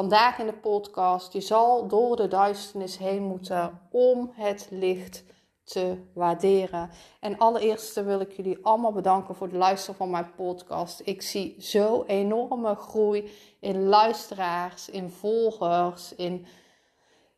Vandaag 0.00 0.38
in 0.38 0.46
de 0.46 0.52
podcast, 0.52 1.32
je 1.32 1.40
zal 1.40 1.86
door 1.86 2.16
de 2.16 2.28
duisternis 2.28 2.98
heen 2.98 3.22
moeten 3.22 3.80
om 3.90 4.32
het 4.34 4.66
licht 4.70 5.24
te 5.64 5.96
waarderen. 6.14 6.90
En 7.20 7.38
allereerst 7.38 8.04
wil 8.04 8.20
ik 8.20 8.32
jullie 8.32 8.58
allemaal 8.62 8.92
bedanken 8.92 9.34
voor 9.34 9.46
het 9.46 9.56
luisteren 9.56 9.94
van 9.94 10.10
mijn 10.10 10.34
podcast. 10.36 11.00
Ik 11.04 11.22
zie 11.22 11.56
zo 11.58 12.04
enorme 12.06 12.74
groei 12.74 13.30
in 13.58 13.86
luisteraars, 13.86 14.88
in 14.88 15.10
volgers, 15.10 16.14
in... 16.14 16.46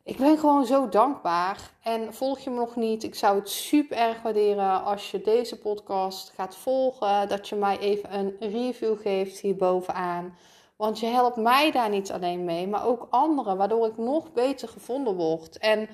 Ik 0.03 0.17
ben 0.17 0.37
gewoon 0.37 0.65
zo 0.65 0.89
dankbaar. 0.89 1.71
En 1.81 2.13
volg 2.13 2.39
je 2.39 2.49
me 2.49 2.55
nog 2.55 2.75
niet? 2.75 3.03
Ik 3.03 3.15
zou 3.15 3.39
het 3.39 3.49
super 3.49 3.97
erg 3.97 4.21
waarderen 4.21 4.83
als 4.83 5.11
je 5.11 5.21
deze 5.21 5.57
podcast 5.57 6.31
gaat 6.35 6.55
volgen. 6.55 7.29
Dat 7.29 7.49
je 7.49 7.55
mij 7.55 7.79
even 7.79 8.13
een 8.13 8.35
review 8.39 9.01
geeft 9.01 9.39
hierbovenaan. 9.39 10.35
Want 10.83 10.99
je 10.99 11.05
helpt 11.05 11.35
mij 11.35 11.71
daar 11.71 11.89
niet 11.89 12.11
alleen 12.11 12.43
mee, 12.43 12.67
maar 12.67 12.85
ook 12.85 13.07
anderen, 13.09 13.57
waardoor 13.57 13.87
ik 13.87 13.97
nog 13.97 14.31
beter 14.33 14.67
gevonden 14.67 15.15
word. 15.15 15.57
En 15.57 15.89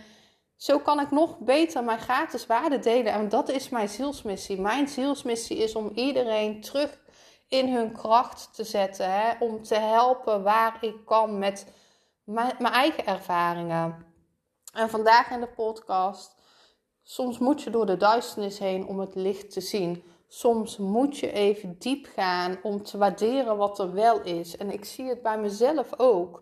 zo 0.56 0.80
kan 0.80 1.00
ik 1.00 1.12
nog 1.12 1.38
beter 1.38 1.84
mijn 1.84 2.00
gratis 2.00 2.46
waarde 2.46 2.80
delen. 2.80 3.14
En 3.14 3.30
dat 3.30 3.50
is 3.50 3.70
mijn 3.70 3.90
zielsmissie. 3.90 4.62
Mijn 4.62 4.88
zielsmissie 4.88 5.58
is 5.58 5.76
om 5.76 5.92
iedereen 5.96 6.62
terug 6.62 7.00
in 7.48 7.74
hun 7.74 7.92
kracht 7.92 8.50
te 8.54 8.64
zetten. 8.64 9.12
Hè? 9.12 9.32
Om 9.40 9.64
te 9.64 9.76
helpen 9.76 10.44
waar 10.44 10.78
ik 10.82 11.06
kan 11.06 11.40
met 11.40 11.66
mijn, 12.24 12.56
mijn 12.60 12.74
eigen 12.74 13.06
ervaringen. 13.06 14.06
En 14.74 14.90
vandaag 14.90 15.30
in 15.30 15.40
de 15.40 15.48
podcast. 15.48 16.36
Soms 17.04 17.40
moet 17.40 17.62
je 17.62 17.70
door 17.70 17.86
de 17.86 17.98
duisternis 17.98 18.60
heen 18.60 18.88
om 18.88 19.00
het 19.00 19.16
licht 19.16 19.52
te 19.52 19.62
zien. 19.62 20.04
Soms 20.32 20.78
moet 20.78 21.18
je 21.18 21.32
even 21.32 21.76
diep 21.80 22.06
gaan 22.16 22.60
om 22.64 22.84
te 22.84 22.98
waarderen 22.98 23.58
wat 23.58 23.80
er 23.80 23.94
wel 23.94 24.22
is. 24.22 24.58
En 24.58 24.72
ik 24.72 24.86
zie 24.86 25.06
het 25.06 25.22
bij 25.22 25.40
mezelf 25.40 25.90
ook. 25.98 26.42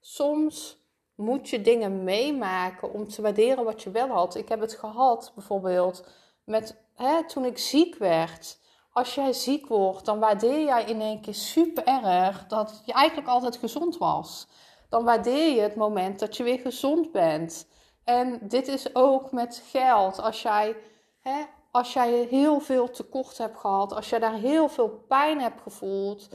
Soms 0.00 0.78
moet 1.14 1.48
je 1.48 1.60
dingen 1.60 2.04
meemaken 2.04 2.92
om 2.92 3.08
te 3.08 3.22
waarderen 3.22 3.64
wat 3.64 3.82
je 3.82 3.90
wel 3.90 4.08
had. 4.08 4.34
Ik 4.34 4.48
heb 4.48 4.60
het 4.60 4.74
gehad 4.74 5.32
bijvoorbeeld 5.34 6.04
met 6.44 6.76
hè, 6.94 7.26
toen 7.26 7.44
ik 7.44 7.58
ziek 7.58 7.96
werd. 7.96 8.60
Als 8.92 9.14
jij 9.14 9.32
ziek 9.32 9.66
wordt, 9.66 10.04
dan 10.04 10.18
waardeer 10.18 10.64
jij 10.64 10.84
in 10.84 11.00
één 11.00 11.20
keer 11.20 11.34
super 11.34 11.84
erg 11.84 12.46
dat 12.46 12.82
je 12.84 12.92
eigenlijk 12.92 13.28
altijd 13.28 13.56
gezond 13.56 13.98
was. 13.98 14.48
Dan 14.88 15.04
waardeer 15.04 15.54
je 15.54 15.60
het 15.60 15.76
moment 15.76 16.18
dat 16.18 16.36
je 16.36 16.42
weer 16.42 16.58
gezond 16.58 17.12
bent. 17.12 17.68
En 18.04 18.38
dit 18.42 18.68
is 18.68 18.94
ook 18.94 19.32
met 19.32 19.62
geld. 19.70 20.20
Als 20.20 20.42
jij 20.42 20.76
hè, 21.20 21.44
als 21.70 21.92
jij 21.92 22.26
heel 22.30 22.60
veel 22.60 22.90
tekort 22.90 23.38
hebt 23.38 23.58
gehad, 23.58 23.92
als 23.92 24.08
jij 24.08 24.18
daar 24.18 24.34
heel 24.34 24.68
veel 24.68 24.88
pijn 25.08 25.40
hebt 25.40 25.60
gevoeld, 25.60 26.28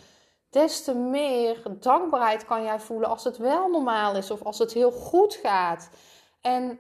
des 0.50 0.84
te 0.84 0.94
meer 0.94 1.62
dankbaarheid 1.80 2.46
kan 2.46 2.64
jij 2.64 2.80
voelen 2.80 3.10
als 3.10 3.24
het 3.24 3.38
wel 3.38 3.70
normaal 3.70 4.16
is 4.16 4.32
of 4.32 4.44
als 4.44 4.60
het 4.60 4.74
heel 4.74 4.92
goed 4.92 5.34
gaat. 5.34 5.90
En 6.42 6.80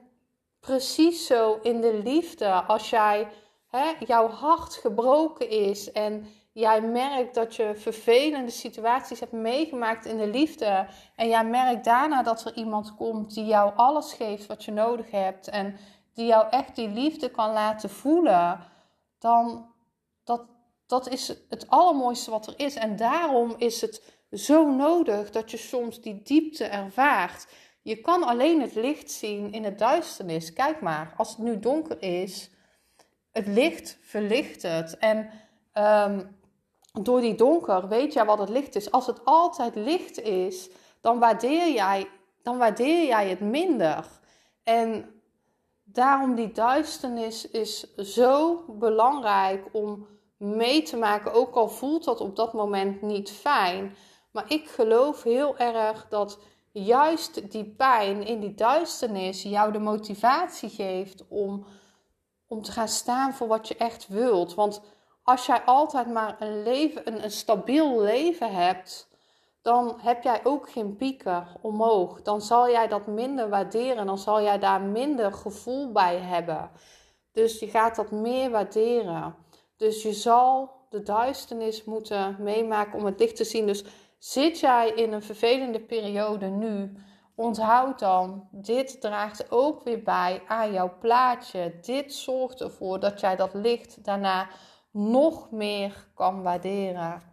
precies 0.60 1.26
zo 1.26 1.60
in 1.62 1.82
de 1.82 2.02
liefde, 2.04 2.52
als 2.52 2.90
jij, 2.90 3.28
hè, 3.68 3.92
jouw 4.06 4.28
hart 4.28 4.74
gebroken 4.74 5.50
is 5.50 5.92
en 5.92 6.28
jij 6.52 6.82
merkt 6.82 7.36
dat 7.36 7.56
je 7.56 7.76
vervelende 7.76 8.52
situaties 8.52 9.20
hebt 9.20 9.32
meegemaakt 9.32 10.06
in 10.06 10.18
de 10.18 10.28
liefde. 10.28 10.88
En 11.16 11.28
jij 11.28 11.46
merkt 11.46 11.86
daarna 11.86 12.24
dat 12.24 12.46
er 12.46 12.56
iemand 12.56 12.96
komt 12.96 13.34
die 13.34 13.46
jou 13.46 13.72
alles 13.76 14.14
geeft 14.14 14.46
wat 14.46 14.64
je 14.64 14.72
nodig 14.72 15.12
hebt. 15.12 15.48
En 15.48 15.78
die 16.14 16.26
jou 16.26 16.50
echt 16.50 16.76
die 16.76 16.90
liefde 16.90 17.30
kan 17.30 17.52
laten 17.52 17.90
voelen, 17.90 18.60
dan 19.20 19.74
dat, 20.24 20.46
dat 20.88 21.10
is 21.10 21.28
het 21.50 21.70
allermooiste 21.70 22.32
wat 22.32 22.48
er 22.48 22.54
is. 22.58 22.76
En 22.76 22.96
daarom 22.96 23.54
is 23.58 23.82
het 23.82 24.04
zo 24.32 24.72
nodig 24.72 25.32
dat 25.32 25.52
je 25.52 25.58
soms 25.58 26.02
die 26.02 26.22
diepte 26.24 26.66
ervaart. 26.66 27.48
Je 27.82 28.02
kan 28.02 28.24
alleen 28.24 28.62
het 28.62 28.76
licht 28.76 29.12
zien 29.12 29.52
in 29.52 29.64
het 29.64 29.80
duisternis. 29.80 30.54
Kijk 30.54 30.82
maar, 30.82 31.14
als 31.18 31.30
het 31.30 31.38
nu 31.38 31.60
donker 31.60 32.02
is, 32.02 32.50
het 33.32 33.48
licht 33.48 33.98
verlicht 34.02 34.62
het. 34.62 34.98
En 34.98 35.30
um, 35.74 36.38
door 37.02 37.22
die 37.22 37.36
donker 37.36 37.88
weet 37.88 38.14
jij 38.14 38.26
wat 38.26 38.40
het 38.40 38.50
licht 38.50 38.76
is. 38.76 38.92
Als 38.92 39.06
het 39.06 39.26
altijd 39.26 39.76
licht 39.76 40.22
is, 40.22 40.70
dan 41.02 41.20
waardeer 41.20 41.74
jij, 41.74 42.10
dan 42.42 42.58
waardeer 42.58 43.06
jij 43.06 43.30
het 43.30 43.40
minder. 43.40 44.06
En 44.64 45.13
daarom 45.94 46.36
die 46.36 46.52
duisternis 46.52 47.50
is 47.50 47.96
zo 47.96 48.64
belangrijk 48.68 49.66
om 49.72 50.08
mee 50.38 50.82
te 50.82 50.98
maken. 50.98 51.34
Ook 51.34 51.56
al 51.56 51.70
voelt 51.70 52.04
dat 52.04 52.22
op 52.22 52.36
dat 52.36 52.54
moment 52.54 53.02
niet 53.02 53.32
fijn. 53.32 53.96
Maar 54.32 54.46
ik 54.48 54.68
geloof 54.68 55.24
heel 55.24 55.58
erg 55.58 56.08
dat 56.10 56.40
juist 56.72 57.52
die 57.52 57.66
pijn 57.66 58.26
in 58.26 58.40
die 58.40 58.56
duisternis 58.56 59.44
jou 59.44 59.72
de 59.72 59.80
motivatie 59.80 60.70
geeft 60.70 61.28
om, 61.28 61.66
om 62.48 62.62
te 62.62 62.72
gaan 62.72 62.88
staan 62.88 63.34
voor 63.34 63.48
wat 63.48 63.68
je 63.68 63.76
echt 63.76 64.08
wilt. 64.08 64.54
Want 64.54 64.82
als 65.24 65.46
jij 65.46 65.62
altijd 65.62 66.08
maar 66.08 66.36
een, 66.40 66.64
leven, 66.64 67.08
een, 67.08 67.24
een 67.24 67.32
stabiel 67.32 68.02
leven 68.02 68.54
hebt 68.54 69.08
dan 69.64 70.00
heb 70.02 70.24
jij 70.24 70.40
ook 70.44 70.70
geen 70.70 70.96
pieken 70.96 71.48
omhoog. 71.62 72.22
Dan 72.22 72.42
zal 72.42 72.70
jij 72.70 72.88
dat 72.88 73.08
minder 73.08 73.50
waarderen. 73.50 74.06
Dan 74.06 74.18
zal 74.18 74.42
jij 74.42 74.60
daar 74.60 74.82
minder 74.82 75.34
gevoel 75.34 75.92
bij 75.92 76.18
hebben. 76.18 76.72
Dus 77.32 77.60
je 77.60 77.68
gaat 77.68 77.96
dat 77.96 78.12
meer 78.12 78.50
waarderen. 78.50 79.36
Dus 79.78 80.04
je 80.04 80.14
zal 80.14 80.72
de 80.90 81.04
duisternis 81.04 81.84
moeten 81.84 82.36
meemaken 82.40 83.00
om 83.00 83.06
het 83.06 83.20
licht 83.20 83.36
te 83.36 83.44
zien. 83.44 83.68
Dus 83.68 83.86
zit 84.18 84.60
jij 84.60 84.90
in 84.90 85.14
een 85.14 85.24
vervelende 85.24 85.80
periode 85.80 86.46
nu, 86.46 86.98
onthoud 87.36 88.00
dan, 88.00 88.48
dit 88.52 89.02
draagt 89.02 89.52
ook 89.52 89.84
weer 89.84 90.04
bij 90.04 90.42
aan 90.48 90.72
jouw 90.74 90.94
plaatje. 91.00 91.80
Dit 91.82 92.14
zorgt 92.14 92.62
ervoor 92.62 93.00
dat 93.00 93.20
jij 93.20 93.36
dat 93.36 93.54
licht 93.54 94.04
daarna 94.04 94.48
nog 94.92 95.52
meer 95.52 96.08
kan 96.14 96.42
waarderen. 96.42 97.33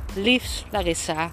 Liefs 0.15 0.65
Larissa. 0.73 1.31